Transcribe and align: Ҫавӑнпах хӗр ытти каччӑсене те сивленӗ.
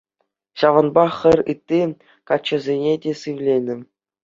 Ҫавӑнпах 0.61 1.11
хӗр 1.19 1.39
ытти 1.55 1.79
каччӑсене 2.33 2.93
те 3.07 3.11
сивленӗ. 3.23 3.75